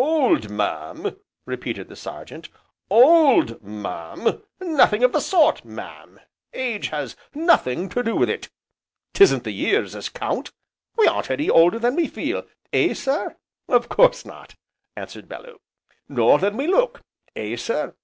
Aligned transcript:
"Old, 0.00 0.48
mam!" 0.48 1.16
repeated 1.44 1.88
the 1.88 1.96
Sergeant, 1.96 2.48
"old, 2.88 3.60
mam! 3.60 4.44
nothing 4.60 5.02
of 5.02 5.10
the 5.10 5.18
sort, 5.20 5.64
mam! 5.64 6.20
Age 6.54 6.90
has 6.90 7.16
nothing 7.34 7.88
to 7.88 8.04
do 8.04 8.14
with 8.14 8.30
it. 8.30 8.48
'Tisn't 9.12 9.42
the 9.42 9.50
years 9.50 9.96
as 9.96 10.08
count. 10.08 10.52
We 10.96 11.08
aren't 11.08 11.32
any 11.32 11.50
older 11.50 11.80
than 11.80 11.96
we 11.96 12.06
feel, 12.06 12.46
eh, 12.72 12.94
sir?" 12.94 13.38
"Of 13.68 13.88
course 13.88 14.24
not!" 14.24 14.54
answered 14.94 15.28
Bellew. 15.28 15.58
"Nor 16.08 16.38
than 16.38 16.56
we 16.56 16.68
look, 16.68 17.00
eh 17.34 17.56
sir?" 17.56 17.96